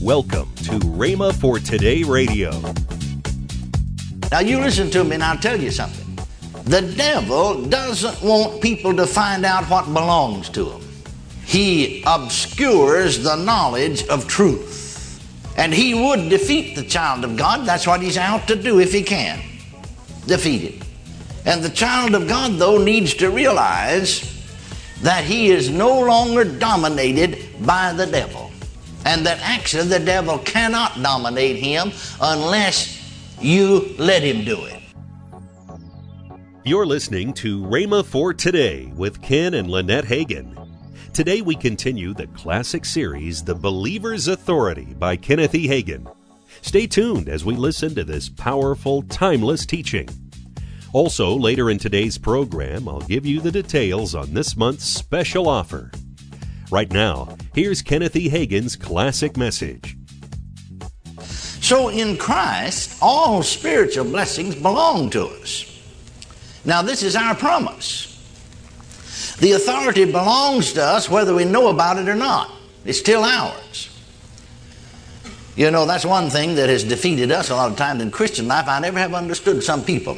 Welcome 0.00 0.54
to 0.58 0.78
Rhema 0.78 1.34
for 1.34 1.58
Today 1.58 2.04
Radio. 2.04 2.52
Now, 4.30 4.38
you 4.38 4.60
listen 4.60 4.92
to 4.92 5.02
me 5.02 5.14
and 5.14 5.24
I'll 5.24 5.36
tell 5.36 5.60
you 5.60 5.72
something. 5.72 6.16
The 6.66 6.82
devil 6.82 7.64
doesn't 7.64 8.22
want 8.22 8.62
people 8.62 8.94
to 8.94 9.08
find 9.08 9.44
out 9.44 9.64
what 9.64 9.86
belongs 9.86 10.50
to 10.50 10.62
them. 10.66 10.82
He 11.44 12.04
obscures 12.06 13.24
the 13.24 13.34
knowledge 13.34 14.06
of 14.06 14.28
truth. 14.28 15.20
And 15.56 15.74
he 15.74 15.94
would 15.94 16.28
defeat 16.28 16.76
the 16.76 16.84
child 16.84 17.24
of 17.24 17.36
God. 17.36 17.66
That's 17.66 17.84
what 17.84 18.00
he's 18.00 18.16
out 18.16 18.46
to 18.46 18.54
do 18.54 18.78
if 18.78 18.92
he 18.92 19.02
can. 19.02 19.42
Defeat 20.26 20.62
it. 20.62 20.82
And 21.44 21.60
the 21.60 21.70
child 21.70 22.14
of 22.14 22.28
God, 22.28 22.52
though, 22.52 22.78
needs 22.78 23.14
to 23.14 23.30
realize 23.30 24.46
that 25.02 25.24
he 25.24 25.48
is 25.50 25.68
no 25.68 25.98
longer 26.02 26.44
dominated 26.44 27.66
by 27.66 27.92
the 27.92 28.06
devil. 28.06 28.47
And 29.08 29.24
that 29.24 29.40
actually 29.40 29.88
the 29.88 30.00
devil 30.00 30.36
cannot 30.40 31.02
dominate 31.02 31.56
him 31.56 31.92
unless 32.20 33.00
you 33.40 33.94
let 33.96 34.22
him 34.22 34.44
do 34.44 34.66
it. 34.66 34.82
You're 36.62 36.84
listening 36.84 37.32
to 37.34 37.62
Rhema 37.62 38.04
for 38.04 38.34
Today 38.34 38.92
with 38.94 39.22
Ken 39.22 39.54
and 39.54 39.70
Lynette 39.70 40.04
Hagin. 40.04 40.54
Today 41.14 41.40
we 41.40 41.56
continue 41.56 42.12
the 42.12 42.26
classic 42.26 42.84
series, 42.84 43.42
The 43.42 43.54
Believer's 43.54 44.28
Authority 44.28 44.92
by 44.98 45.16
Kenneth 45.16 45.54
E. 45.54 45.66
Hagin. 45.66 46.06
Stay 46.60 46.86
tuned 46.86 47.30
as 47.30 47.46
we 47.46 47.56
listen 47.56 47.94
to 47.94 48.04
this 48.04 48.28
powerful, 48.28 49.00
timeless 49.04 49.64
teaching. 49.64 50.10
Also, 50.92 51.34
later 51.34 51.70
in 51.70 51.78
today's 51.78 52.18
program, 52.18 52.86
I'll 52.86 53.00
give 53.00 53.24
you 53.24 53.40
the 53.40 53.52
details 53.52 54.14
on 54.14 54.34
this 54.34 54.54
month's 54.54 54.84
special 54.84 55.48
offer. 55.48 55.90
Right 56.70 56.92
now, 56.92 57.38
here's 57.58 57.82
Kenneth 57.82 58.14
E. 58.14 58.28
Hagin's 58.28 58.76
classic 58.76 59.36
message. 59.36 59.96
So 61.60 61.88
in 61.88 62.16
Christ, 62.16 62.96
all 63.02 63.42
spiritual 63.42 64.04
blessings 64.04 64.54
belong 64.54 65.10
to 65.10 65.26
us. 65.26 65.64
Now, 66.64 66.82
this 66.82 67.02
is 67.02 67.16
our 67.16 67.34
promise. 67.34 68.14
The 69.40 69.52
authority 69.52 70.04
belongs 70.04 70.72
to 70.74 70.84
us 70.84 71.10
whether 71.10 71.34
we 71.34 71.44
know 71.44 71.68
about 71.68 71.98
it 71.98 72.08
or 72.08 72.14
not. 72.14 72.48
It's 72.84 73.00
still 73.00 73.24
ours. 73.24 73.90
You 75.56 75.72
know, 75.72 75.84
that's 75.84 76.04
one 76.04 76.30
thing 76.30 76.54
that 76.54 76.68
has 76.68 76.84
defeated 76.84 77.32
us 77.32 77.50
a 77.50 77.56
lot 77.56 77.72
of 77.72 77.76
times 77.76 78.00
in 78.00 78.12
Christian 78.12 78.46
life. 78.46 78.68
I 78.68 78.78
never 78.78 79.00
have 79.00 79.14
understood 79.14 79.64
some 79.64 79.84
people. 79.84 80.16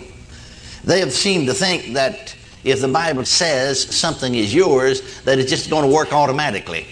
They 0.84 1.00
have 1.00 1.12
seemed 1.12 1.46
to 1.46 1.54
think 1.54 1.94
that 1.94 2.36
if 2.64 2.82
the 2.82 2.88
Bible 2.88 3.24
says 3.24 3.82
something 3.82 4.34
is 4.34 4.54
yours, 4.54 5.22
that 5.22 5.38
it's 5.38 5.48
just 5.48 5.70
going 5.70 5.88
to 5.88 5.94
work 5.94 6.12
automatically. 6.12 6.86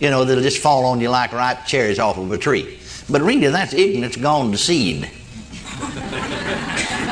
You 0.00 0.10
know, 0.10 0.24
that'll 0.24 0.42
just 0.42 0.58
fall 0.58 0.84
on 0.86 1.00
you 1.00 1.08
like 1.08 1.32
ripe 1.32 1.66
cherries 1.66 1.98
off 1.98 2.18
of 2.18 2.30
a 2.30 2.38
tree. 2.38 2.78
But 3.08 3.22
really, 3.22 3.48
that's 3.48 3.74
ignorance 3.74 4.16
gone 4.16 4.50
to 4.52 4.58
seed. 4.58 5.10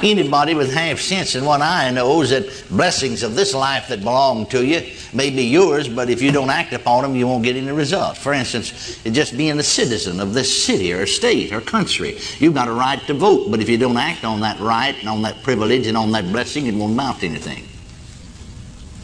Anybody 0.00 0.54
with 0.54 0.72
half 0.72 1.00
sense 1.00 1.34
in 1.34 1.44
one 1.44 1.60
eye 1.60 1.90
knows 1.90 2.30
that 2.30 2.64
blessings 2.70 3.24
of 3.24 3.34
this 3.34 3.52
life 3.52 3.88
that 3.88 4.00
belong 4.00 4.46
to 4.46 4.64
you 4.64 4.86
may 5.12 5.28
be 5.28 5.42
yours, 5.42 5.88
but 5.88 6.08
if 6.08 6.22
you 6.22 6.30
don't 6.30 6.50
act 6.50 6.72
upon 6.72 7.02
them, 7.02 7.16
you 7.16 7.26
won't 7.26 7.42
get 7.42 7.56
any 7.56 7.72
results. 7.72 8.18
For 8.20 8.32
instance, 8.32 9.02
just 9.02 9.36
being 9.36 9.58
a 9.58 9.62
citizen 9.62 10.20
of 10.20 10.34
this 10.34 10.64
city 10.64 10.92
or 10.92 11.04
state 11.06 11.52
or 11.52 11.60
country, 11.60 12.16
you've 12.38 12.54
got 12.54 12.68
a 12.68 12.72
right 12.72 13.00
to 13.08 13.14
vote, 13.14 13.50
but 13.50 13.60
if 13.60 13.68
you 13.68 13.76
don't 13.76 13.96
act 13.96 14.24
on 14.24 14.38
that 14.40 14.60
right 14.60 14.94
and 15.00 15.08
on 15.08 15.22
that 15.22 15.42
privilege 15.42 15.88
and 15.88 15.96
on 15.96 16.12
that 16.12 16.30
blessing, 16.30 16.66
it 16.66 16.74
won't 16.76 16.92
amount 16.92 17.20
to 17.20 17.26
anything. 17.26 17.66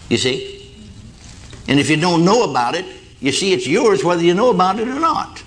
You 0.09 0.19
see? 0.19 0.54
And 1.69 1.81
if 1.81 1.89
you 1.89 1.97
don't 1.97 2.25
know 2.25 2.51
about 2.51 2.75
it, 2.75 2.85
you 3.21 3.33
see 3.33 3.53
it's 3.53 3.67
yours 3.67 4.05
whether 4.05 4.23
you 4.23 4.35
know 4.35 4.51
about 4.51 4.79
it 4.79 4.89
or 4.89 5.01
not. 5.01 5.43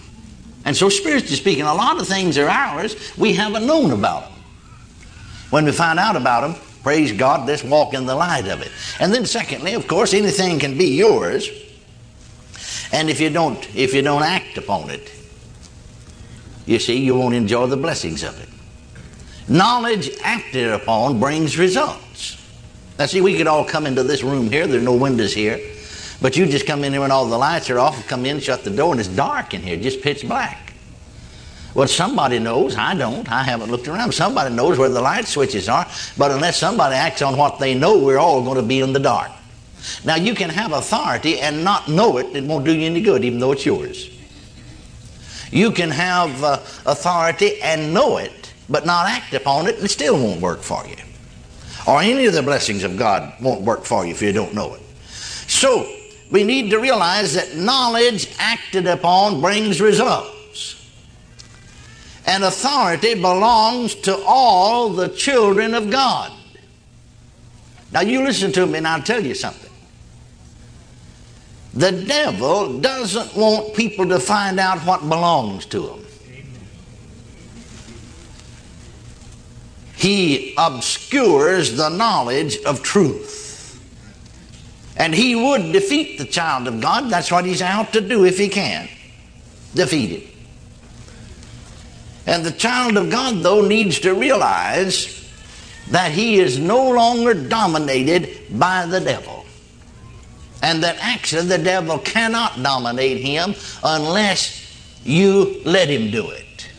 And 0.65 0.75
so, 0.75 0.89
spiritually 0.89 1.35
speaking, 1.35 1.63
a 1.63 1.73
lot 1.73 1.99
of 1.99 2.07
things 2.07 2.37
are 2.37 2.49
ours 2.49 2.95
we 3.17 3.33
haven't 3.33 3.65
known 3.65 3.91
about 3.91 4.23
them. 4.23 4.33
When 5.49 5.65
we 5.65 5.71
find 5.71 5.97
out 5.99 6.15
about 6.15 6.41
them, 6.41 6.61
praise 6.83 7.11
God, 7.11 7.47
let's 7.47 7.63
walk 7.63 7.93
in 7.93 8.05
the 8.05 8.15
light 8.15 8.47
of 8.47 8.61
it. 8.61 8.71
And 8.99 9.13
then, 9.13 9.25
secondly, 9.25 9.73
of 9.75 9.87
course, 9.87 10.13
anything 10.13 10.59
can 10.59 10.77
be 10.77 10.95
yours. 10.95 11.49
And 12.91 13.09
if 13.09 13.21
you 13.21 13.29
don't, 13.29 13.57
if 13.75 13.93
you 13.93 14.01
don't 14.01 14.23
act 14.23 14.57
upon 14.57 14.89
it, 14.89 15.11
you 16.65 16.79
see, 16.79 16.97
you 16.97 17.15
won't 17.15 17.35
enjoy 17.35 17.67
the 17.67 17.77
blessings 17.77 18.23
of 18.23 18.41
it. 18.41 18.49
Knowledge 19.49 20.09
acted 20.21 20.69
upon 20.71 21.19
brings 21.19 21.57
results. 21.57 22.43
Now, 22.99 23.05
see, 23.05 23.21
we 23.21 23.37
could 23.37 23.47
all 23.47 23.63
come 23.63 23.85
into 23.85 24.03
this 24.03 24.23
room 24.23 24.49
here. 24.49 24.67
There 24.67 24.79
are 24.79 24.83
no 24.83 24.95
windows 24.95 25.33
here. 25.33 25.59
But 26.21 26.35
you 26.35 26.47
just 26.47 26.65
come 26.65 26.83
in 26.83 26.93
here 26.93 27.01
when 27.01 27.11
all 27.11 27.27
the 27.27 27.37
lights 27.37 27.69
are 27.69 27.79
off 27.79 27.95
and 27.95 28.05
come 28.05 28.25
in, 28.25 28.39
shut 28.39 28.63
the 28.63 28.71
door, 28.71 28.91
and 28.91 28.99
it's 28.99 29.09
dark 29.09 29.53
in 29.53 29.61
here, 29.61 29.77
just 29.77 30.01
pitch 30.01 30.27
black. 30.27 30.67
Well, 31.77 31.87
somebody 31.87 32.39
knows. 32.39 32.75
I 32.75 32.95
don't. 32.95 33.31
I 33.31 33.43
haven't 33.43 33.69
looked 33.69 33.87
around. 33.87 34.11
Somebody 34.11 34.55
knows 34.55 34.79
where 34.79 34.89
the 34.89 34.99
light 34.99 35.27
switches 35.27 35.69
are. 35.69 35.85
But 36.17 36.31
unless 36.31 36.57
somebody 36.57 36.95
acts 36.95 37.21
on 37.21 37.37
what 37.37 37.59
they 37.59 37.75
know, 37.75 37.99
we're 38.03 38.17
all 38.17 38.41
going 38.41 38.55
to 38.55 38.63
be 38.63 38.79
in 38.79 38.93
the 38.93 38.99
dark. 38.99 39.29
Now, 40.03 40.15
you 40.15 40.33
can 40.33 40.49
have 40.49 40.71
authority 40.71 41.39
and 41.39 41.63
not 41.63 41.87
know 41.87 42.17
it. 42.17 42.35
It 42.35 42.45
won't 42.45 42.65
do 42.65 42.73
you 42.75 42.87
any 42.87 43.01
good, 43.01 43.23
even 43.23 43.37
though 43.37 43.51
it's 43.51 43.63
yours. 43.63 44.09
You 45.51 45.71
can 45.71 45.91
have 45.91 46.43
uh, 46.43 46.53
authority 46.87 47.61
and 47.61 47.93
know 47.93 48.17
it, 48.17 48.53
but 48.67 48.87
not 48.87 49.07
act 49.07 49.35
upon 49.35 49.67
it, 49.67 49.75
and 49.75 49.85
it 49.85 49.89
still 49.89 50.15
won't 50.15 50.41
work 50.41 50.61
for 50.61 50.85
you. 50.87 50.95
Or 51.87 52.01
any 52.01 52.25
of 52.25 52.33
the 52.33 52.41
blessings 52.41 52.83
of 52.83 52.97
God 52.97 53.33
won't 53.39 53.61
work 53.61 53.85
for 53.85 54.03
you 54.03 54.11
if 54.11 54.21
you 54.21 54.33
don't 54.33 54.55
know 54.55 54.73
it. 54.73 54.81
So, 55.47 55.87
we 56.29 56.43
need 56.43 56.69
to 56.71 56.79
realize 56.79 57.33
that 57.35 57.55
knowledge 57.55 58.29
acted 58.37 58.85
upon 58.85 59.41
brings 59.41 59.79
results. 59.79 60.35
And 62.25 62.43
authority 62.43 63.13
belongs 63.15 63.95
to 63.95 64.17
all 64.25 64.89
the 64.89 65.07
children 65.09 65.73
of 65.73 65.89
God. 65.89 66.33
Now, 67.93 68.01
you 68.01 68.21
listen 68.21 68.51
to 68.51 68.65
me 68.65 68.79
and 68.79 68.87
I'll 68.87 69.01
tell 69.01 69.23
you 69.23 69.33
something. 69.33 69.71
The 71.73 71.91
devil 71.91 72.79
doesn't 72.79 73.35
want 73.35 73.75
people 73.75 74.09
to 74.09 74.19
find 74.19 74.59
out 74.59 74.79
what 74.79 75.07
belongs 75.07 75.65
to 75.67 75.79
them. 75.79 76.05
He 79.95 80.53
obscures 80.57 81.77
the 81.77 81.89
knowledge 81.89 82.57
of 82.63 82.83
truth. 82.83 83.46
And 84.97 85.13
he 85.13 85.35
would 85.35 85.71
defeat 85.71 86.17
the 86.17 86.25
child 86.25 86.67
of 86.67 86.81
God. 86.81 87.09
That's 87.09 87.31
what 87.31 87.45
he's 87.45 87.61
out 87.61 87.93
to 87.93 88.01
do 88.01 88.25
if 88.25 88.37
he 88.37 88.49
can. 88.49 88.89
Defeat 89.75 90.11
it. 90.11 90.27
And 92.25 92.43
the 92.43 92.51
child 92.51 92.97
of 92.97 93.09
God, 93.09 93.43
though, 93.43 93.61
needs 93.61 93.99
to 93.99 94.13
realize 94.13 95.13
that 95.91 96.11
he 96.11 96.39
is 96.39 96.59
no 96.59 96.89
longer 96.89 97.33
dominated 97.33 98.59
by 98.59 98.85
the 98.85 98.99
devil. 98.99 99.45
And 100.61 100.83
that 100.83 100.97
actually 100.99 101.43
the 101.43 101.59
devil 101.59 101.99
cannot 101.99 102.61
dominate 102.61 103.21
him 103.21 103.53
unless 103.83 104.63
you 105.05 105.61
let 105.63 105.87
him 105.89 106.11
do 106.11 106.29
it. 106.31 106.69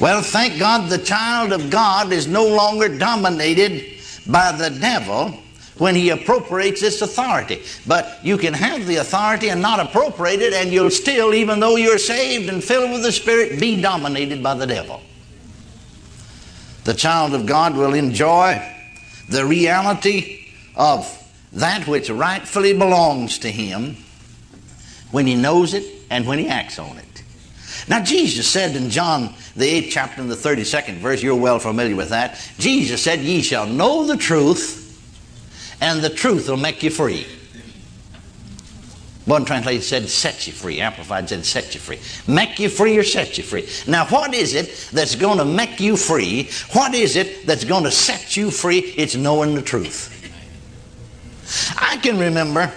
Well, 0.00 0.22
thank 0.22 0.58
God 0.58 0.88
the 0.88 0.98
child 0.98 1.52
of 1.52 1.68
God 1.68 2.12
is 2.12 2.26
no 2.26 2.46
longer 2.46 2.96
dominated 2.96 3.98
by 4.26 4.52
the 4.52 4.70
devil 4.70 5.38
when 5.80 5.94
he 5.94 6.10
appropriates 6.10 6.82
this 6.82 7.00
authority. 7.00 7.62
But 7.86 8.18
you 8.22 8.36
can 8.36 8.52
have 8.52 8.86
the 8.86 8.96
authority 8.96 9.48
and 9.48 9.62
not 9.62 9.80
appropriate 9.80 10.42
it, 10.42 10.52
and 10.52 10.70
you'll 10.70 10.90
still, 10.90 11.32
even 11.32 11.58
though 11.58 11.76
you're 11.76 11.98
saved 11.98 12.50
and 12.50 12.62
filled 12.62 12.92
with 12.92 13.02
the 13.02 13.10
Spirit, 13.10 13.58
be 13.58 13.80
dominated 13.80 14.42
by 14.42 14.54
the 14.54 14.66
devil. 14.66 15.00
The 16.84 16.92
child 16.92 17.34
of 17.34 17.46
God 17.46 17.74
will 17.76 17.94
enjoy 17.94 18.62
the 19.30 19.46
reality 19.46 20.52
of 20.76 21.16
that 21.54 21.88
which 21.88 22.10
rightfully 22.10 22.74
belongs 22.74 23.38
to 23.38 23.50
him 23.50 23.96
when 25.12 25.26
he 25.26 25.34
knows 25.34 25.72
it 25.72 25.84
and 26.10 26.26
when 26.26 26.38
he 26.38 26.48
acts 26.48 26.78
on 26.78 26.98
it. 26.98 27.22
Now, 27.88 28.04
Jesus 28.04 28.46
said 28.46 28.76
in 28.76 28.90
John, 28.90 29.34
the 29.56 29.82
8th 29.82 29.90
chapter, 29.90 30.20
and 30.20 30.30
the 30.30 30.36
32nd 30.36 30.98
verse, 30.98 31.22
you're 31.22 31.34
well 31.34 31.58
familiar 31.58 31.96
with 31.96 32.10
that. 32.10 32.38
Jesus 32.58 33.02
said, 33.02 33.20
Ye 33.20 33.40
shall 33.40 33.66
know 33.66 34.06
the 34.06 34.18
truth, 34.18 34.79
and 35.80 36.00
the 36.00 36.10
truth 36.10 36.48
will 36.48 36.56
make 36.56 36.82
you 36.82 36.90
free. 36.90 37.26
One 39.26 39.44
translation 39.44 39.82
said, 39.82 40.08
set 40.08 40.46
you 40.46 40.52
free. 40.52 40.80
Amplified 40.80 41.28
said, 41.28 41.44
set 41.44 41.74
you 41.74 41.80
free. 41.80 42.00
Make 42.26 42.58
you 42.58 42.68
free 42.68 42.98
or 42.98 43.04
set 43.04 43.38
you 43.38 43.44
free. 43.44 43.68
Now, 43.86 44.06
what 44.06 44.34
is 44.34 44.54
it 44.54 44.88
that's 44.92 45.14
going 45.14 45.38
to 45.38 45.44
make 45.44 45.78
you 45.78 45.96
free? 45.96 46.50
What 46.72 46.94
is 46.94 47.14
it 47.16 47.46
that's 47.46 47.64
going 47.64 47.84
to 47.84 47.92
set 47.92 48.36
you 48.36 48.50
free? 48.50 48.78
It's 48.78 49.14
knowing 49.14 49.54
the 49.54 49.62
truth. 49.62 50.16
I 51.78 51.98
can 51.98 52.18
remember 52.18 52.72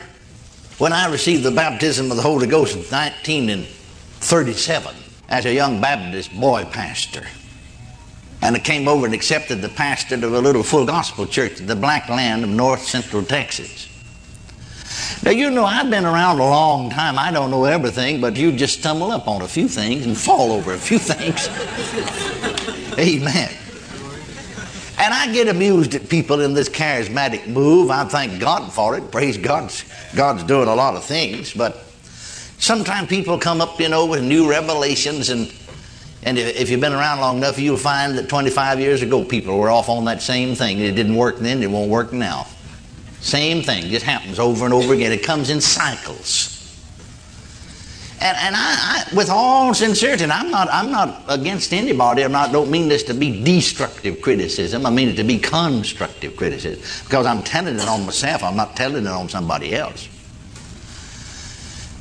when 0.78 0.94
I 0.94 1.10
received 1.10 1.44
the 1.44 1.52
baptism 1.52 2.12
of 2.12 2.18
the 2.18 2.24
Holy 2.24 2.48
Ghost 2.48 2.76
in 2.76 2.82
1937 2.82 4.96
as 5.30 5.46
a 5.46 5.54
young 5.54 5.80
Baptist 5.82 6.40
boy 6.40 6.66
pastor 6.66 7.26
and 8.44 8.57
I 8.57 8.60
came 8.60 8.90
over 8.90 9.06
and 9.06 9.16
accepted 9.16 9.62
the 9.62 9.69
pastor 9.69 10.16
of 10.16 10.34
a 10.34 10.42
little 10.42 10.63
full 10.63 10.86
gospel 10.86 11.25
church 11.25 11.62
in 11.62 11.66
the 11.66 11.78
black 11.78 12.10
land 12.10 12.44
of 12.44 12.50
north 12.50 12.84
central 12.84 13.24
Texas. 13.24 13.88
Now, 15.24 15.31
you 15.31 15.50
know, 15.50 15.63
I've 15.63 15.90
been 15.90 16.04
around 16.04 16.40
a 16.40 16.44
long 16.44 16.90
time. 16.90 17.18
I 17.18 17.31
don't 17.31 17.51
know 17.51 17.63
everything, 17.63 18.19
but 18.19 18.36
you 18.36 18.51
just 18.51 18.80
stumble 18.80 19.13
up 19.13 19.30
on 19.30 19.42
a 19.44 19.48
few 19.48 19.69
things 19.69 20.06
and 20.06 20.18
fall 20.18 20.51
over 20.51 20.74
a 20.74 20.78
few 20.78 21.00
things. 21.00 21.48
Amen. 23.00 23.50
And 25.00 25.13
I 25.13 25.31
get 25.31 25.48
amused 25.48 25.95
at 25.95 26.10
people 26.10 26.42
in 26.42 26.54
this 26.54 26.68
charismatic 26.68 27.48
move. 27.48 27.92
I 27.92 28.04
thank 28.04 28.42
God 28.42 28.74
for 28.74 28.98
it. 28.98 29.10
Praise 29.10 29.38
God. 29.38 29.72
God's 30.18 30.44
doing 30.44 30.68
a 30.68 30.75
lot 30.75 30.95
of 30.95 31.06
things. 31.06 31.54
But 31.54 31.81
sometimes 32.57 33.07
people 33.07 33.40
come 33.40 33.62
up, 33.62 33.80
you 33.80 33.88
know, 33.88 34.06
with 34.06 34.22
new 34.22 34.50
revelations. 34.50 35.30
And, 35.30 35.50
and 36.25 36.38
if 36.38 36.70
you've 36.70 36.81
been 36.81 36.94
around 36.94 37.20
long 37.20 37.38
enough, 37.38 37.60
you'll 37.60 37.78
find 37.78 38.18
that 38.18 38.30
25 38.30 38.80
years 38.80 39.02
ago 39.02 39.24
people 39.24 39.58
were 39.58 39.70
off 39.70 39.90
on 39.90 40.06
that 40.06 40.22
same 40.22 40.56
thing. 40.56 40.80
It 40.80 40.96
didn't 40.96 41.16
work 41.16 41.38
then, 41.38 41.62
it 41.62 41.70
won't 41.70 41.90
work 41.90 42.14
now. 42.14 42.48
Same 43.20 43.62
thing, 43.62 43.90
just 43.90 44.06
happens 44.06 44.40
over 44.40 44.66
and 44.66 44.74
over 44.74 44.94
again. 44.94 45.12
It 45.12 45.24
comes 45.24 45.50
in 45.50 45.62
cycles. 45.62 46.54
And, 48.24 48.38
and 48.38 48.56
I, 48.56 48.60
I, 48.62 49.16
with 49.16 49.30
all 49.30 49.74
sincerity, 49.74 50.24
and 50.24 50.31
I'm 50.31 50.50
not, 50.50 50.70
I'm 50.72 50.92
not 50.92 51.24
against 51.28 51.74
anybody. 51.74 52.26
Not, 52.30 52.54
don't 52.54 52.72
mean 52.72 52.88
this 52.88 53.04
to 53.04 53.14
be 53.14 53.44
destructive 53.44 54.22
criticism. 54.22 54.86
I 54.86 54.92
mean 54.92 55.10
it 55.10 55.18
to 55.18 55.26
be 55.26 55.38
constructive 55.40 56.38
criticism. 56.38 56.81
Because 57.04 57.26
I'm 57.26 57.44
telling 57.44 57.76
it 57.76 57.88
on 57.88 58.06
myself. 58.06 58.44
I'm 58.44 58.56
not 58.56 58.78
telling 58.78 59.06
it 59.06 59.10
on 59.10 59.28
somebody 59.28 59.76
else. 59.76 60.08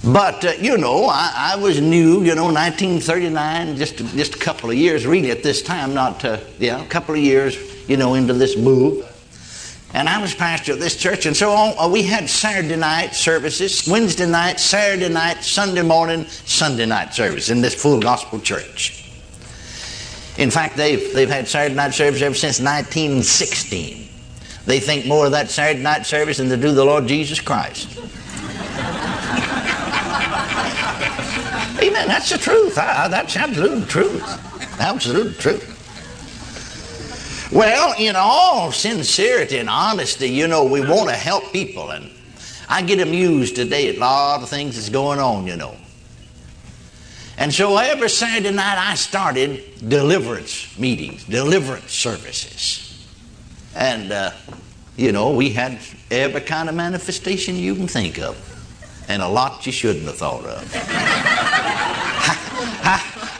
But, 0.04 0.44
uh, 0.44 0.52
you 0.58 0.78
know, 0.78 1.06
I, 1.06 1.52
I, 1.54 1.56
was 1.56 1.80
new, 1.80 2.22
you 2.24 2.34
know, 2.34 2.46
1939, 2.46 3.76
just, 3.76 3.98
just 3.98 4.34
a 4.34 4.38
couple 4.38 4.68
of 4.70 4.76
years, 4.76 5.06
really, 5.06 5.30
at 5.30 5.44
this 5.44 5.62
time, 5.62 5.94
not, 5.94 6.24
uh, 6.24 6.38
yeah, 6.58 6.82
a 6.82 6.88
couple 6.88 7.14
of 7.14 7.20
years, 7.20 7.56
you 7.88 7.96
know, 7.96 8.14
into 8.14 8.32
this 8.32 8.56
move. 8.56 9.08
And 9.94 10.08
I 10.08 10.20
was 10.20 10.34
pastor 10.34 10.72
of 10.72 10.80
this 10.80 10.96
church, 10.96 11.26
and 11.26 11.36
so 11.36 11.52
on, 11.52 11.74
uh, 11.78 11.88
we 11.88 12.02
had 12.02 12.28
Saturday 12.28 12.74
night 12.74 13.14
services, 13.14 13.86
Wednesday 13.86 14.26
night, 14.26 14.58
Saturday 14.58 15.08
night, 15.08 15.44
Sunday 15.44 15.82
morning, 15.82 16.24
Sunday 16.26 16.86
night 16.86 17.14
service 17.14 17.48
in 17.48 17.60
this 17.60 17.74
full 17.74 18.00
gospel 18.00 18.40
church. 18.40 19.08
In 20.36 20.50
fact, 20.50 20.76
they've, 20.76 21.12
they've 21.12 21.28
had 21.28 21.46
Saturday 21.46 21.76
night 21.76 21.94
service 21.94 22.22
ever 22.22 22.34
since 22.34 22.58
1916. 22.58 24.08
They 24.64 24.80
think 24.80 25.06
more 25.06 25.26
of 25.26 25.32
that 25.32 25.48
Saturday 25.48 25.82
night 25.82 26.06
service 26.06 26.38
than 26.38 26.48
they 26.48 26.56
do 26.56 26.72
the 26.72 26.84
Lord 26.84 27.06
Jesus 27.06 27.40
Christ. 27.40 28.00
Amen. 32.02 32.08
That's 32.08 32.30
the 32.30 32.38
truth. 32.38 32.74
That's 32.74 33.36
absolute 33.36 33.88
truth. 33.88 34.80
Absolute 34.80 35.38
truth. 35.38 35.68
Well, 37.52 37.94
in 37.98 38.16
all 38.16 38.72
sincerity 38.72 39.58
and 39.58 39.68
honesty, 39.68 40.28
you 40.28 40.48
know, 40.48 40.64
we 40.64 40.80
want 40.80 41.10
to 41.10 41.14
help 41.14 41.52
people. 41.52 41.90
And 41.90 42.10
I 42.68 42.82
get 42.82 42.98
amused 42.98 43.54
today 43.56 43.88
at 43.88 43.96
a 43.96 44.00
lot 44.00 44.42
of 44.42 44.48
things 44.48 44.74
that's 44.74 44.88
going 44.88 45.20
on, 45.20 45.46
you 45.46 45.56
know. 45.56 45.76
And 47.38 47.54
so 47.54 47.76
every 47.76 48.08
Saturday 48.08 48.50
night 48.50 48.78
I 48.78 48.94
started 48.94 49.88
deliverance 49.88 50.76
meetings, 50.78 51.24
deliverance 51.24 51.92
services. 51.92 53.06
And, 53.76 54.10
uh, 54.10 54.32
you 54.96 55.12
know, 55.12 55.30
we 55.30 55.50
had 55.50 55.78
every 56.10 56.40
kind 56.40 56.68
of 56.68 56.74
manifestation 56.74 57.56
you 57.56 57.74
can 57.74 57.86
think 57.86 58.18
of, 58.18 58.36
and 59.08 59.22
a 59.22 59.28
lot 59.28 59.64
you 59.66 59.72
shouldn't 59.72 60.04
have 60.06 60.16
thought 60.16 60.44
of. 60.44 61.48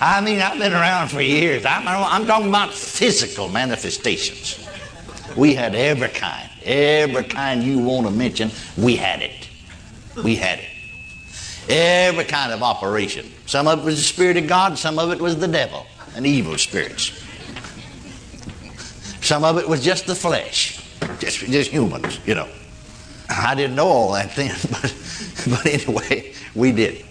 I 0.05 0.21
mean, 0.21 0.41
I've 0.41 0.59
been 0.59 0.73
around 0.73 1.11
for 1.11 1.21
years. 1.21 1.65
I'm, 1.65 1.87
I'm 1.87 2.27
talking 2.27 2.49
about 2.49 2.75
physical 2.75 3.49
manifestations. 3.49 4.59
We 5.37 5.55
had 5.55 5.77
every 5.77 6.09
kind, 6.09 6.51
every 6.65 7.23
kind 7.23 7.63
you 7.63 7.79
want 7.79 8.09
to 8.09 8.13
mention, 8.13 8.51
we 8.77 8.97
had 8.97 9.23
it. 9.23 9.49
We 10.25 10.35
had 10.35 10.59
it. 10.59 10.69
Every 11.69 12.25
kind 12.25 12.51
of 12.51 12.65
operation. 12.65 13.31
Some 13.47 13.69
of 13.69 13.79
it 13.79 13.85
was 13.85 13.95
the 13.95 14.03
Spirit 14.03 14.37
of 14.39 14.49
God, 14.49 14.77
some 14.77 14.99
of 14.99 15.13
it 15.13 15.21
was 15.21 15.39
the 15.39 15.47
devil 15.47 15.87
and 16.17 16.27
evil 16.27 16.59
spirits. 16.59 17.13
Some 19.21 19.45
of 19.45 19.57
it 19.57 19.69
was 19.69 19.85
just 19.85 20.07
the 20.07 20.17
flesh, 20.17 20.85
just, 21.21 21.39
just 21.39 21.71
humans, 21.71 22.19
you 22.27 22.35
know. 22.35 22.49
I 23.31 23.55
didn't 23.55 23.77
know 23.77 23.87
all 23.87 24.13
that 24.15 24.35
then, 24.35 24.57
but, 24.73 24.95
but 25.49 25.65
anyway, 25.65 26.35
we 26.57 26.73
did. 26.73 27.05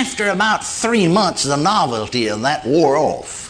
After 0.00 0.30
about 0.30 0.64
three 0.64 1.06
months, 1.06 1.44
the 1.44 1.56
novelty 1.56 2.28
of 2.28 2.40
that 2.40 2.64
wore 2.64 2.96
off. 2.96 3.48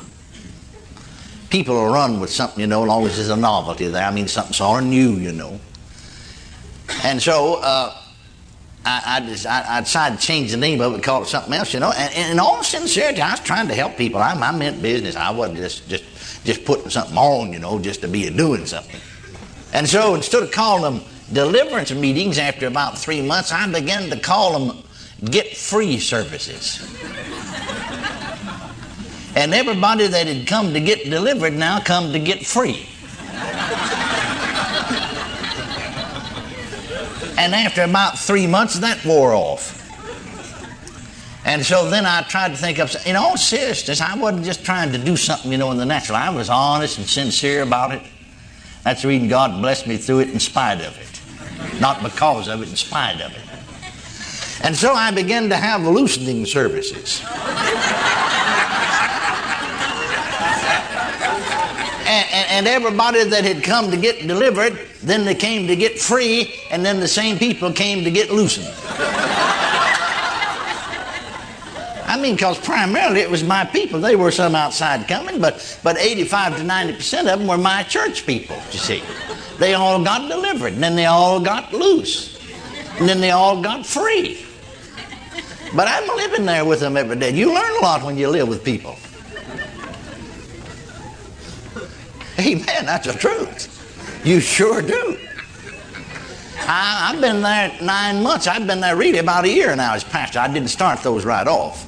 People 1.49 1.77
will 1.77 1.93
run 1.93 2.19
with 2.19 2.31
something, 2.31 2.61
you 2.61 2.67
know, 2.67 2.83
as 2.83 2.89
long 2.89 3.07
as 3.07 3.29
a 3.29 3.37
novelty 3.37 3.87
there. 3.87 4.05
I 4.05 4.11
mean, 4.11 4.27
something 4.27 4.53
sort 4.53 4.83
of 4.83 4.89
new, 4.89 5.13
you 5.13 5.33
know. 5.33 5.61
And 7.05 7.23
so 7.23 7.61
uh, 7.63 7.97
I, 8.85 9.03
I, 9.07 9.21
just, 9.21 9.47
I, 9.47 9.77
I, 9.77 9.81
decided 9.81 10.19
to 10.19 10.27
change 10.27 10.51
the 10.51 10.57
name 10.57 10.81
of 10.81 10.95
it, 10.95 11.05
call 11.05 11.23
it 11.23 11.27
something 11.29 11.53
else, 11.53 11.73
you 11.73 11.79
know. 11.79 11.93
And, 11.97 12.13
and 12.15 12.33
in 12.33 12.41
all 12.41 12.65
sincerity, 12.65 13.21
I 13.21 13.31
was 13.31 13.41
trying 13.41 13.69
to 13.69 13.75
help 13.75 13.97
people. 13.97 14.21
I, 14.21 14.33
I 14.33 14.51
meant 14.51 14.83
business. 14.83 15.15
I 15.15 15.31
wasn't 15.31 15.59
just, 15.59 15.89
just, 15.89 16.05
just 16.45 16.65
putting 16.65 16.91
something 16.91 17.17
on, 17.17 17.53
you 17.53 17.61
know, 17.61 17.79
just 17.79 18.01
to 18.01 18.09
be 18.09 18.29
doing 18.29 18.67
something. 18.67 19.01
And 19.73 19.89
so 19.89 20.17
instead 20.17 20.43
of 20.43 20.51
calling 20.51 20.83
them 20.83 21.05
deliverance 21.33 21.93
meetings 21.93 22.39
after 22.39 22.67
about 22.67 22.99
three 22.99 23.23
months, 23.23 23.53
I 23.53 23.71
began 23.71 24.11
to 24.11 24.19
call 24.19 24.59
them 24.59 24.83
get 25.25 25.57
free 25.57 25.99
services. 25.99 26.81
and 29.37 29.53
everybody 29.55 30.07
that 30.07 30.27
had 30.27 30.47
come 30.47 30.73
to 30.73 30.81
get 30.81 31.05
delivered 31.09 31.53
now 31.53 31.81
come 31.81 32.13
to 32.13 32.19
get 32.19 32.47
free. 32.47 32.87
and 37.39 37.55
after 37.55 37.83
about 37.83 38.19
three 38.19 38.47
months, 38.47 38.79
that 38.79 39.05
wore 39.05 39.33
off. 39.35 39.77
And 41.45 41.65
so 41.65 41.89
then 41.89 42.05
I 42.05 42.23
tried 42.23 42.51
to 42.51 42.57
think 42.57 42.79
of, 42.79 42.95
in 43.07 43.17
all 43.17 43.37
seriousness, 43.37 44.01
I 44.01 44.15
wasn't 44.17 44.45
just 44.45 44.65
trying 44.65 44.93
to 44.93 44.99
do 44.99 45.17
something, 45.17 45.51
you 45.51 45.59
know, 45.59 45.71
in 45.71 45.79
the 45.79 45.87
natural. 45.87 46.17
I 46.17 46.31
was 46.31 46.51
honest 46.51 46.99
and 46.99 47.07
sincere 47.07 47.63
about 47.63 47.93
it. 47.93 48.03
That's 48.85 49.03
the 49.03 49.09
reason 49.09 49.29
God 49.29 49.61
blessed 49.61 49.87
me 49.87 49.97
through 49.97 50.21
it 50.21 50.31
in 50.31 50.41
spite 50.41 50.81
of 50.81 50.99
it. 50.99 51.81
Not 51.81 52.03
because 52.03 52.49
of 52.49 52.63
it, 52.63 52.69
in 52.69 52.77
spite 52.77 53.21
of 53.21 53.33
it. 53.33 53.50
And 54.63 54.77
so 54.77 54.93
I 54.93 55.11
began 55.11 55.49
to 55.49 55.57
have 55.57 55.83
loosening 55.83 56.45
services. 56.45 57.23
and, 62.07 62.27
and, 62.33 62.51
and, 62.51 62.67
everybody 62.67 63.25
that 63.25 63.43
had 63.43 63.63
come 63.63 63.91
to 63.91 63.97
get 63.97 64.27
delivered, 64.27 64.79
then 65.03 65.25
they 65.25 65.35
came 65.35 65.67
to 65.67 65.77
get 65.77 65.99
free, 65.99 66.55
and 66.71 66.85
then 66.85 67.01
the 67.01 67.09
same 67.09 67.39
people 67.39 67.73
came 67.73 68.05
to 68.05 68.11
get 68.11 68.31
loosened. 68.31 68.69
I 72.07 72.21
mean, 72.21 72.35
because 72.35 72.59
primarily 72.59 73.21
it 73.21 73.31
was 73.31 73.43
my 73.43 73.65
people. 73.65 73.99
They 74.01 74.17
were 74.17 74.31
some 74.31 74.55
outside 74.55 75.09
coming, 75.09 75.41
but, 75.41 75.79
but 75.83 75.97
85 75.97 76.59
to 76.59 76.63
90% 76.65 77.21
of 77.21 77.39
them 77.39 77.47
were 77.47 77.57
my 77.57 77.83
church 77.85 78.27
people, 78.27 78.57
you 78.73 78.79
see. 78.79 79.03
They 79.59 79.75
all 79.75 80.03
got 80.05 80.29
delivered, 80.29 80.75
and 80.75 80.83
then 80.83 80.97
they 80.97 81.07
all 81.07 81.41
got 81.41 81.73
loose, 81.73 82.39
and 82.99 83.09
then 83.09 83.21
they 83.21 83.31
all 83.31 83.63
got 83.63 83.87
free. 83.87 84.45
But 85.75 85.87
I'm 85.89 86.07
living 86.17 86.47
there 86.47 86.65
with 86.65 86.81
them 86.81 86.97
every 86.97 87.17
day. 87.17 87.31
You 87.31 87.55
learn 87.55 87.77
a 87.77 87.81
lot 87.81 88.03
when 88.03 88.17
you 88.17 88.29
live 88.29 88.49
with 88.49 88.65
people. 88.65 88.97
Amen. 92.39 92.87
That's 92.87 93.07
the 93.07 93.13
truth. 93.13 93.77
You 94.25 94.41
sure 94.41 94.83
do. 94.83 95.19
I, 96.63 97.13
have 97.13 97.21
been 97.21 97.43
there 97.43 97.77
nine 97.83 98.23
months. 98.23 98.47
I've 98.47 98.67
been 98.67 98.81
there 98.81 98.97
really 98.97 99.19
about 99.19 99.45
a 99.45 99.49
year 99.49 99.75
now 99.77 99.95
as 99.95 100.05
pastor. 100.05 100.41
I 100.41 100.53
didn't 100.53 100.69
start 100.69 101.03
those 101.03 101.25
right 101.25 101.47
off. 101.47 101.87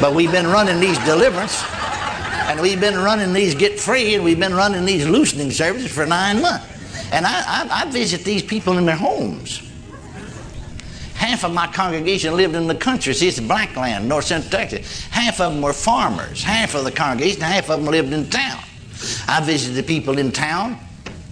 But 0.00 0.14
we've 0.14 0.32
been 0.32 0.46
running 0.46 0.80
these 0.80 0.98
deliverance, 1.04 1.62
and 2.48 2.60
we've 2.60 2.80
been 2.80 2.98
running 2.98 3.32
these 3.32 3.54
get 3.54 3.78
free, 3.78 4.14
and 4.14 4.24
we've 4.24 4.38
been 4.38 4.54
running 4.54 4.84
these 4.84 5.06
loosening 5.06 5.50
services 5.50 5.92
for 5.92 6.06
nine 6.06 6.40
months. 6.42 6.66
And 7.12 7.26
I, 7.26 7.42
I, 7.46 7.82
I 7.82 7.90
visit 7.90 8.24
these 8.24 8.42
people 8.42 8.78
in 8.78 8.86
their 8.86 8.96
homes. 8.96 9.62
Half 11.32 11.44
of 11.44 11.54
my 11.54 11.66
congregation 11.66 12.36
lived 12.36 12.54
in 12.54 12.66
the 12.66 12.74
country. 12.74 13.14
See, 13.14 13.26
it's 13.26 13.40
black 13.40 13.74
land, 13.74 14.06
north 14.06 14.26
central 14.26 14.50
Texas. 14.50 15.06
Half 15.06 15.40
of 15.40 15.54
them 15.54 15.62
were 15.62 15.72
farmers. 15.72 16.44
Half 16.44 16.74
of 16.74 16.84
the 16.84 16.92
congregation, 16.92 17.40
half 17.40 17.70
of 17.70 17.80
them 17.80 17.90
lived 17.90 18.12
in 18.12 18.28
town. 18.28 18.62
I 19.26 19.40
visited 19.42 19.76
the 19.76 19.82
people 19.82 20.18
in 20.18 20.30
town, 20.30 20.78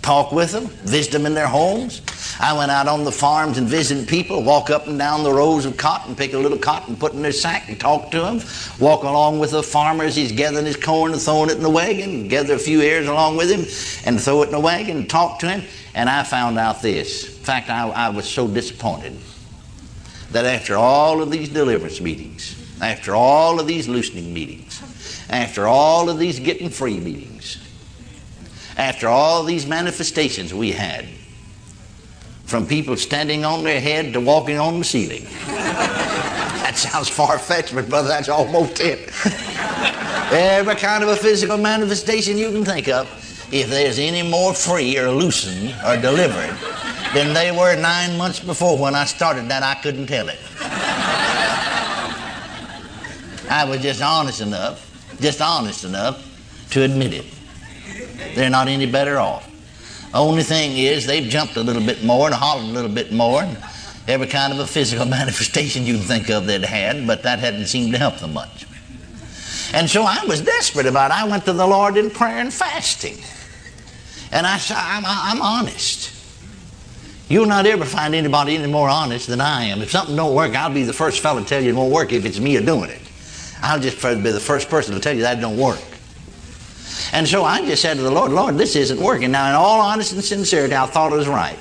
talked 0.01 0.33
with 0.33 0.53
them, 0.53 0.69
visited 0.89 1.19
them 1.19 1.27
in 1.27 1.35
their 1.35 1.47
homes. 1.47 2.01
I 2.41 2.57
went 2.57 2.71
out 2.71 2.89
on 2.89 3.05
the 3.05 3.13
farms 3.13 3.59
and 3.59 3.69
visited 3.69 4.09
people, 4.09 4.43
walk 4.43 4.71
up 4.71 4.87
and 4.87 4.99
down 4.99 5.23
the 5.23 5.35
rows 5.35 5.67
of 5.67 5.77
cotton, 5.77 6.17
pick 6.17 6.33
a 6.33 6.39
little 6.39 6.57
cotton, 6.57 6.97
put 6.97 7.13
in 7.13 7.21
their 7.21 7.31
sack 7.31 7.69
and 7.69 7.79
talk 7.79 8.11
to 8.13 8.21
them. 8.23 8.41
Walk 8.79 9.03
along 9.03 9.39
with 9.39 9.51
the 9.51 9.63
farmer 9.63 10.05
as 10.05 10.17
he's 10.17 10.33
gathering 10.33 10.65
his 10.65 10.77
corn 10.77 11.13
and 11.13 11.21
throwing 11.21 11.51
it 11.51 11.59
in 11.59 11.63
the 11.63 11.69
wagon, 11.69 12.27
gather 12.27 12.55
a 12.55 12.59
few 12.59 12.81
ears 12.81 13.07
along 13.07 13.37
with 13.37 13.51
him 13.51 13.67
and 14.07 14.19
throw 14.19 14.41
it 14.45 14.47
in 14.47 14.53
the 14.53 14.61
wagon 14.61 14.97
and 14.97 15.11
talk 15.11 15.41
to 15.41 15.51
him. 15.51 15.63
And 15.95 16.09
I 16.09 16.23
found 16.23 16.59
out 16.59 16.81
this. 16.81 17.37
In 17.37 17.45
fact, 17.45 17.69
I, 17.69 17.87
I 17.91 18.09
was 18.09 18.27
so 18.27 18.49
disappointed 18.49 19.15
that 20.33 20.45
after 20.45 20.77
all 20.77 21.23
of 21.23 21.31
these 21.31 21.49
deliverance 21.49 22.01
meetings, 22.01 22.57
after 22.81 23.15
all 23.15 23.61
of 23.61 23.67
these 23.67 23.89
loosening 23.89 24.33
meetings, 24.33 24.81
after 25.29 25.67
all 25.67 26.09
of 26.09 26.19
these 26.19 26.39
getting 26.39 26.71
free 26.71 26.99
meetings, 26.99 27.59
after 28.77 29.09
all 29.09 29.45
these 29.45 29.67
manifestations 29.67 30.55
we 30.55 30.73
had, 30.73 31.07
from 32.45 32.67
people 32.67 32.97
standing 32.97 33.45
on 33.45 33.63
their 33.63 33.81
head 33.81 34.13
to 34.13 34.21
walking 34.21 34.59
on 34.59 34.79
the 34.81 34.85
ceiling. 34.85 35.25
that 35.47 36.73
sounds 36.77 37.09
far 37.09 37.39
fetched, 37.39 37.75
but 37.75 37.89
brother, 37.89 38.09
that's 38.09 38.29
almost 38.29 38.81
it. 38.81 39.11
Every 40.33 40.75
kind 40.77 41.05
of 41.05 41.11
a 41.11 41.17
physical 41.17 41.59
manifestation 41.59 42.37
you 42.37 42.51
can 42.51 42.65
think 42.65 42.89
of, 42.89 43.09
if 43.53 43.69
there's 43.69 43.99
any 43.99 44.29
more 44.29 44.55
free 44.55 44.99
or 44.99 45.11
loosened 45.11 45.75
or 45.87 45.97
delivered 45.97 46.57
than 47.15 47.35
they 47.35 47.51
were 47.51 47.75
nine 47.77 48.17
months 48.17 48.41
before 48.41 48.79
when 48.79 48.95
I 48.95 49.05
started 49.05 49.49
that, 49.49 49.63
I 49.63 49.75
couldn't 49.77 50.07
tell 50.07 50.29
it. 50.29 50.39
I 53.51 53.65
was 53.69 53.83
just 53.83 54.01
honest 54.01 54.41
enough, 54.41 55.17
just 55.21 55.41
honest 55.41 55.85
enough 55.85 56.25
to 56.71 56.83
admit 56.83 57.13
it. 57.13 57.25
They're 58.35 58.51
not 58.51 58.69
any 58.69 58.87
better 58.87 59.19
off. 59.19 59.49
Only 60.15 60.45
thing 60.45 60.77
is, 60.77 61.05
they've 61.07 61.29
jumped 61.29 61.57
a 61.57 61.61
little 61.61 61.85
bit 61.85 62.05
more 62.05 62.27
and 62.27 62.35
hollered 62.35 62.65
a 62.65 62.69
little 62.69 62.91
bit 62.91 63.13
more, 63.13 63.43
and 63.43 63.59
every 64.07 64.29
kind 64.29 64.53
of 64.53 64.61
a 64.61 64.67
physical 64.67 65.05
manifestation 65.19 65.85
you 65.85 65.95
can 65.95 66.05
think 66.05 66.31
of 66.31 66.47
they'd 66.47 66.65
had, 66.65 67.07
but 67.07 67.25
that 67.25 67.41
hadn't 67.41 67.67
seemed 67.67 67.93
to 67.93 67.99
help 67.99 68.19
them 68.19 68.35
much. 68.35 68.67
And 69.73 69.89
so 69.89 70.03
I 70.03 70.25
was 70.27 70.41
desperate 70.41 70.87
about 70.87 71.11
it. 71.11 71.17
I 71.17 71.29
went 71.29 71.45
to 71.45 71.53
the 71.53 71.67
Lord 71.67 71.97
in 71.97 72.11
prayer 72.11 72.39
and 72.39 72.53
fasting. 72.53 73.19
And 74.33 74.47
I 74.47 74.59
said, 74.59 74.77
I'm, 74.79 75.05
I'm 75.07 75.43
honest. 75.43 76.20
You'll 77.31 77.47
not 77.47 77.65
ever 77.65 77.85
find 77.85 78.13
anybody 78.13 78.57
any 78.57 78.67
more 78.67 78.89
honest 78.89 79.29
than 79.29 79.41
I 79.41 79.67
am. 79.67 79.81
If 79.83 79.93
something 79.93 80.17
don't 80.17 80.35
work, 80.35 80.57
I'll 80.57 80.75
be 80.75 80.83
the 80.83 80.93
first 80.93 81.21
fellow 81.21 81.39
to 81.39 81.47
tell 81.47 81.63
you 81.63 81.71
it 81.71 81.77
won't 81.77 81.93
work 81.93 82.13
if 82.13 82.27
it's 82.27 82.41
me 82.41 82.59
doing 82.61 82.91
it. 82.91 83.01
I'll 83.63 83.79
just 83.79 84.03
be 84.03 84.33
the 84.33 84.41
first 84.41 84.69
person 84.69 84.95
to 84.95 85.01
tell 85.01 85.15
you 85.15 85.23
that 85.23 85.41
don't 85.41 85.57
work. 85.57 85.81
And 87.13 87.29
so 87.29 87.45
I 87.45 87.65
just 87.65 87.83
said 87.83 87.99
to 87.99 88.03
the 88.03 88.11
Lord, 88.11 88.33
Lord, 88.33 88.59
this 88.59 88.75
isn't 88.75 89.01
working. 89.01 89.31
Now, 89.31 89.49
in 89.49 89.55
all 89.55 89.81
honesty 89.81 90.17
and 90.17 90.25
sincerity, 90.25 90.75
I 90.75 90.87
thought 90.87 91.13
it 91.13 91.17
was 91.17 91.29
right. 91.29 91.59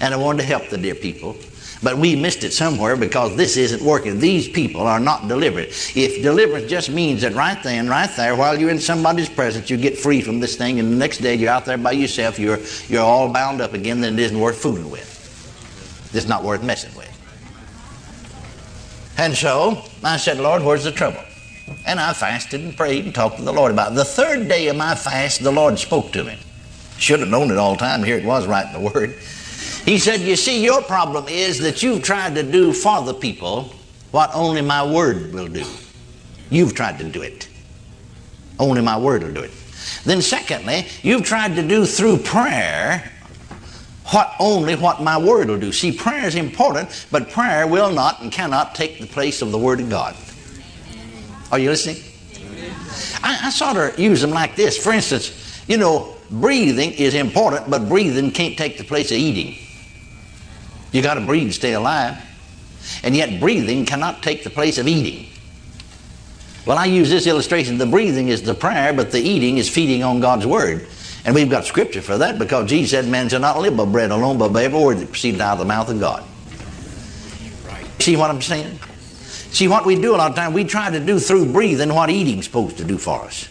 And 0.00 0.14
I 0.14 0.16
wanted 0.16 0.38
to 0.38 0.48
help 0.48 0.70
the 0.70 0.78
dear 0.78 0.94
people. 0.94 1.36
But 1.82 1.96
we 1.96 2.14
missed 2.14 2.44
it 2.44 2.52
somewhere 2.52 2.94
because 2.94 3.36
this 3.36 3.56
isn't 3.56 3.82
working. 3.82 4.18
These 4.18 4.48
people 4.48 4.82
are 4.82 5.00
not 5.00 5.28
delivered. 5.28 5.68
If 5.68 6.22
deliverance 6.22 6.68
just 6.70 6.90
means 6.90 7.22
that 7.22 7.32
right 7.32 7.60
then, 7.62 7.88
right 7.88 8.10
there, 8.16 8.36
while 8.36 8.58
you're 8.58 8.70
in 8.70 8.78
somebody's 8.78 9.30
presence, 9.30 9.70
you 9.70 9.78
get 9.78 9.96
free 9.96 10.20
from 10.20 10.40
this 10.40 10.56
thing, 10.56 10.78
and 10.78 10.92
the 10.92 10.96
next 10.96 11.18
day 11.18 11.34
you're 11.34 11.50
out 11.50 11.64
there 11.64 11.78
by 11.78 11.92
yourself, 11.92 12.38
you're, 12.38 12.58
you're 12.88 13.02
all 13.02 13.32
bound 13.32 13.62
up 13.62 13.72
again, 13.72 14.02
then 14.02 14.14
it 14.14 14.20
isn't 14.20 14.38
worth 14.38 14.58
fooling 14.60 14.90
with. 14.90 16.10
It's 16.12 16.28
not 16.28 16.44
worth 16.44 16.62
messing 16.62 16.94
with. 16.96 17.06
And 19.16 19.34
so 19.34 19.82
I 20.02 20.18
said, 20.18 20.38
Lord, 20.38 20.62
where's 20.62 20.84
the 20.84 20.92
trouble? 20.92 21.22
And 21.86 21.98
I 21.98 22.12
fasted 22.12 22.60
and 22.60 22.76
prayed 22.76 23.04
and 23.06 23.14
talked 23.14 23.36
to 23.36 23.42
the 23.42 23.52
Lord 23.52 23.72
about 23.72 23.92
it. 23.92 23.94
The 23.94 24.04
third 24.04 24.48
day 24.48 24.68
of 24.68 24.76
my 24.76 24.94
fast, 24.94 25.42
the 25.42 25.52
Lord 25.52 25.78
spoke 25.78 26.12
to 26.12 26.24
me. 26.24 26.38
Should 26.98 27.20
have 27.20 27.28
known 27.28 27.50
it 27.50 27.56
all 27.56 27.72
the 27.72 27.78
time. 27.78 28.02
Here 28.02 28.18
it 28.18 28.24
was 28.24 28.46
right 28.46 28.66
in 28.66 28.72
the 28.72 28.90
Word. 28.90 29.14
He 29.84 29.98
said, 29.98 30.20
You 30.20 30.36
see, 30.36 30.62
your 30.62 30.82
problem 30.82 31.26
is 31.28 31.58
that 31.60 31.82
you've 31.82 32.02
tried 32.02 32.34
to 32.34 32.42
do 32.42 32.72
for 32.72 33.02
the 33.02 33.14
people 33.14 33.74
what 34.10 34.30
only 34.34 34.60
my 34.60 34.84
Word 34.84 35.32
will 35.32 35.48
do. 35.48 35.64
You've 36.50 36.74
tried 36.74 36.98
to 36.98 37.04
do 37.04 37.22
it. 37.22 37.48
Only 38.58 38.82
my 38.82 38.98
Word 38.98 39.22
will 39.22 39.32
do 39.32 39.40
it. 39.40 39.52
Then, 40.04 40.20
secondly, 40.22 40.86
you've 41.02 41.24
tried 41.24 41.56
to 41.56 41.66
do 41.66 41.86
through 41.86 42.18
prayer 42.18 43.10
what 44.06 44.34
only 44.40 44.74
what 44.74 45.02
my 45.02 45.16
Word 45.16 45.48
will 45.48 45.60
do. 45.60 45.72
See, 45.72 45.92
prayer 45.92 46.26
is 46.26 46.34
important, 46.34 47.06
but 47.10 47.30
prayer 47.30 47.66
will 47.66 47.92
not 47.92 48.20
and 48.20 48.32
cannot 48.32 48.74
take 48.74 49.00
the 49.00 49.06
place 49.06 49.42
of 49.42 49.52
the 49.52 49.58
Word 49.58 49.80
of 49.80 49.88
God. 49.88 50.16
Are 51.52 51.58
you 51.58 51.70
listening? 51.70 52.02
I, 53.22 53.38
I 53.44 53.50
sort 53.50 53.76
of 53.76 53.98
use 53.98 54.20
them 54.20 54.30
like 54.30 54.56
this. 54.56 54.76
For 54.76 54.92
instance, 54.92 55.64
you 55.68 55.76
know, 55.76 56.16
breathing 56.30 56.92
is 56.92 57.14
important, 57.14 57.70
but 57.70 57.88
breathing 57.88 58.30
can't 58.30 58.58
take 58.58 58.78
the 58.78 58.84
place 58.84 59.10
of 59.10 59.18
eating. 59.18 59.56
You 60.92 61.02
got 61.02 61.14
to 61.14 61.20
breathe 61.20 61.48
to 61.48 61.52
stay 61.52 61.74
alive. 61.74 62.18
And 63.02 63.14
yet, 63.14 63.40
breathing 63.40 63.84
cannot 63.84 64.22
take 64.22 64.42
the 64.42 64.50
place 64.50 64.78
of 64.78 64.88
eating. 64.88 65.26
Well, 66.66 66.78
I 66.78 66.86
use 66.86 67.10
this 67.10 67.26
illustration. 67.26 67.78
The 67.78 67.86
breathing 67.86 68.28
is 68.28 68.42
the 68.42 68.54
prayer, 68.54 68.92
but 68.92 69.12
the 69.12 69.20
eating 69.20 69.58
is 69.58 69.68
feeding 69.68 70.02
on 70.02 70.20
God's 70.20 70.46
Word. 70.46 70.86
And 71.24 71.34
we've 71.34 71.50
got 71.50 71.64
scripture 71.64 72.00
for 72.00 72.18
that 72.18 72.38
because 72.38 72.68
Jesus 72.68 72.90
said, 72.92 73.06
Man 73.06 73.28
shall 73.28 73.40
not 73.40 73.58
live 73.58 73.76
by 73.76 73.84
bread 73.84 74.10
alone, 74.10 74.38
but 74.38 74.52
by 74.52 74.64
every 74.64 74.78
word 74.78 74.98
that 74.98 75.08
proceeded 75.08 75.40
out 75.40 75.54
of 75.54 75.58
the 75.58 75.64
mouth 75.64 75.90
of 75.90 76.00
God. 76.00 76.24
See 77.98 78.16
what 78.16 78.30
I'm 78.30 78.40
saying? 78.40 78.78
See, 79.50 79.68
what 79.68 79.84
we 79.84 80.00
do 80.00 80.14
a 80.14 80.16
lot 80.16 80.30
of 80.30 80.36
times, 80.36 80.54
we 80.54 80.64
try 80.64 80.90
to 80.90 81.00
do 81.00 81.18
through 81.18 81.52
breathing 81.52 81.92
what 81.92 82.08
eating's 82.08 82.46
supposed 82.46 82.78
to 82.78 82.84
do 82.84 82.96
for 82.96 83.24
us. 83.24 83.48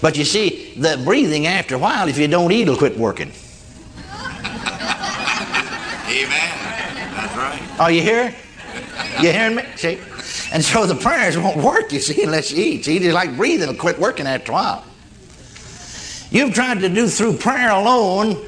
But 0.00 0.16
you 0.16 0.24
see, 0.24 0.74
the 0.76 1.00
breathing 1.04 1.46
after 1.46 1.74
a 1.74 1.78
while, 1.78 2.08
if 2.08 2.18
you 2.18 2.28
don't 2.28 2.52
eat, 2.52 2.62
it'll 2.62 2.76
quit 2.76 2.96
working. 2.96 3.32
Amen. 6.08 6.50
That's 7.14 7.36
right. 7.36 7.69
Are 7.80 7.90
you 7.90 8.02
here? 8.02 8.34
You 9.22 9.32
hearing 9.32 9.56
me? 9.56 9.64
See? 9.76 9.98
And 10.52 10.62
so 10.62 10.84
the 10.84 10.94
prayers 10.94 11.38
won't 11.38 11.56
work, 11.56 11.90
you 11.92 11.98
see, 11.98 12.22
unless 12.22 12.52
you 12.52 12.62
eat. 12.62 12.84
See, 12.84 12.98
just 12.98 13.14
like 13.14 13.34
breathing 13.38 13.68
will 13.68 13.74
quit 13.74 13.98
working 13.98 14.26
after 14.26 14.52
a 14.52 14.54
while. 14.54 14.84
You've 16.30 16.52
tried 16.52 16.80
to 16.80 16.90
do 16.90 17.08
through 17.08 17.38
prayer 17.38 17.70
alone, 17.70 18.46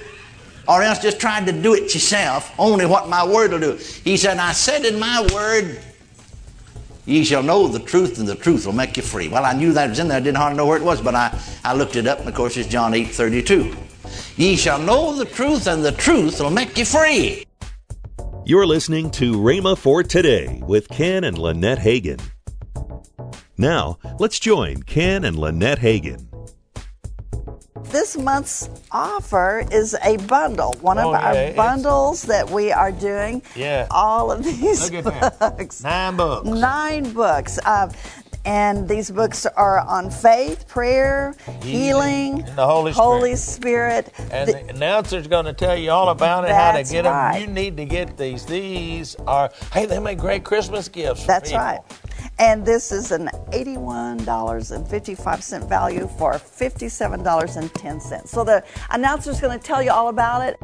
or 0.68 0.82
else 0.82 0.98
just 0.98 1.18
tried 1.18 1.46
to 1.46 1.52
do 1.52 1.72
it 1.72 1.94
yourself, 1.94 2.52
only 2.58 2.84
what 2.84 3.08
my 3.08 3.26
word 3.26 3.52
will 3.52 3.58
do. 3.58 3.78
He 4.04 4.18
said, 4.18 4.36
I 4.36 4.52
said 4.52 4.84
in 4.84 5.00
my 5.00 5.26
word, 5.32 5.80
Ye 7.06 7.24
shall 7.24 7.42
know 7.42 7.66
the 7.66 7.80
truth, 7.80 8.18
and 8.18 8.28
the 8.28 8.34
truth 8.34 8.66
will 8.66 8.74
make 8.74 8.98
you 8.98 9.02
free. 9.02 9.28
Well, 9.28 9.46
I 9.46 9.54
knew 9.54 9.72
that 9.72 9.88
was 9.88 9.98
in 9.98 10.08
there. 10.08 10.18
I 10.18 10.20
didn't 10.20 10.36
hardly 10.36 10.58
know 10.58 10.66
where 10.66 10.76
it 10.76 10.84
was, 10.84 11.00
but 11.00 11.14
I, 11.14 11.36
I 11.64 11.74
looked 11.74 11.96
it 11.96 12.06
up, 12.06 12.20
and 12.20 12.28
of 12.28 12.34
course, 12.34 12.58
it's 12.58 12.68
John 12.68 12.92
8 12.92 13.08
32. 13.08 13.74
Ye 14.36 14.56
shall 14.56 14.78
know 14.78 15.16
the 15.16 15.24
truth, 15.24 15.66
and 15.66 15.82
the 15.82 15.90
truth 15.90 16.38
will 16.38 16.50
make 16.50 16.76
you 16.76 16.84
free. 16.84 17.46
You're 18.44 18.66
listening 18.66 19.10
to 19.12 19.32
Rhema 19.34 19.78
for 19.78 20.02
Today 20.02 20.60
with 20.66 20.88
Ken 20.88 21.24
and 21.24 21.38
Lynette 21.38 21.78
Hagin. 21.78 22.20
Now, 23.56 23.98
let's 24.18 24.38
join 24.40 24.82
Ken 24.82 25.24
and 25.24 25.38
Lynette 25.38 25.78
Hagin. 25.78 26.26
This 27.90 28.16
month's 28.16 28.68
offer 28.90 29.64
is 29.70 29.94
a 30.02 30.16
bundle, 30.18 30.74
one 30.80 30.98
of 30.98 31.06
Oh, 31.06 31.14
our 31.14 31.34
yeah, 31.34 31.40
it's- 31.40 31.56
bundles 31.56 32.22
that 32.22 32.50
we 32.50 32.72
are 32.72 32.90
doing. 32.90 33.42
Yeah. 33.54 33.86
All 33.90 34.32
of 34.32 34.42
these 34.44 34.90
Look 34.90 35.06
at 35.06 35.38
that. 35.38 35.38
books. 35.58 35.82
Nine 35.82 36.16
books. 36.16 36.48
Nine 36.48 37.12
books. 37.12 37.58
Uh, 37.64 37.90
and 38.44 38.88
these 38.88 39.10
books 39.10 39.46
are 39.46 39.78
on 39.80 40.10
faith, 40.10 40.66
prayer, 40.68 41.34
healing, 41.62 42.42
and 42.42 42.56
the 42.58 42.66
Holy 42.66 42.92
Holy 42.92 43.36
Spirit. 43.36 44.12
And 44.30 44.48
The- 44.48 44.52
the 44.54 44.68
announcer's 44.70 45.26
going 45.28 45.44
to 45.46 45.52
tell 45.52 45.76
you 45.76 45.90
all 45.90 46.08
about 46.08 46.44
it, 46.44 46.50
how 46.50 46.72
to 46.72 46.82
get 46.82 47.04
right. 47.04 47.34
them. 47.34 47.42
You 47.42 47.46
need 47.54 47.76
to 47.76 47.84
get 47.84 48.16
these. 48.16 48.44
These 48.46 49.16
are, 49.26 49.50
hey, 49.72 49.86
they 49.86 49.98
make 49.98 50.18
great 50.18 50.44
Christmas 50.44 50.88
gifts. 50.88 51.24
That's 51.24 51.50
people. 51.50 51.64
right. 51.64 51.80
And 52.38 52.64
this 52.64 52.90
is 52.92 53.12
an 53.12 53.28
$81.55 53.52 55.68
value 55.68 56.08
for 56.18 56.32
$57.10. 56.34 58.26
So 58.28 58.44
the 58.44 58.64
announcer's 58.90 59.40
going 59.40 59.58
to 59.58 59.64
tell 59.64 59.82
you 59.82 59.90
all 59.92 60.08
about 60.08 60.42
it. 60.42 60.56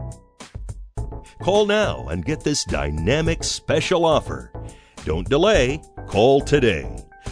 Call 1.42 1.66
now 1.66 2.08
and 2.08 2.24
get 2.24 2.40
this 2.42 2.64
dynamic 2.64 3.44
special 3.44 4.04
offer. 4.04 4.50
Don't 5.04 5.28
delay. 5.28 5.80
Call 6.08 6.40
today. 6.40 6.88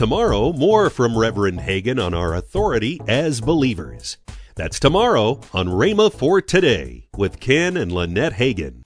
Tomorrow, 0.00 0.54
more 0.54 0.88
from 0.88 1.18
Reverend 1.18 1.60
Hagin 1.60 2.02
on 2.02 2.14
our 2.14 2.34
authority 2.34 2.98
as 3.06 3.42
believers. 3.42 4.16
That's 4.54 4.80
tomorrow 4.80 5.42
on 5.52 5.66
Rhema 5.66 6.10
for 6.10 6.40
Today 6.40 7.06
with 7.18 7.38
Ken 7.38 7.76
and 7.76 7.92
Lynette 7.92 8.32
Hagin. 8.32 8.79